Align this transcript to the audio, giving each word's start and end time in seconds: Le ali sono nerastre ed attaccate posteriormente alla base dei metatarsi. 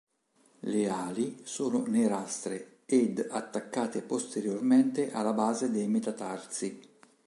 Le 0.61 0.89
ali 0.89 1.41
sono 1.43 1.85
nerastre 1.85 2.77
ed 2.85 3.23
attaccate 3.29 4.01
posteriormente 4.01 5.11
alla 5.11 5.31
base 5.31 5.69
dei 5.69 5.87
metatarsi. 5.87 6.81